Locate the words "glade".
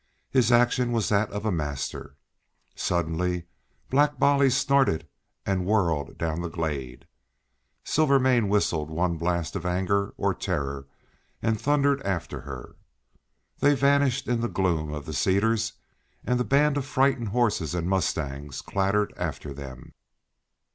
6.49-7.05